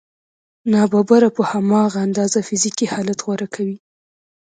ناببره 0.71 1.29
په 1.37 1.43
هماغه 1.51 1.97
اندازه 2.07 2.39
فزيکي 2.47 2.85
حالت 2.93 3.19
غوره 3.25 3.47
کوي. 3.55 3.77